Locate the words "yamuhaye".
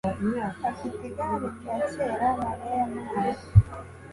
2.79-3.31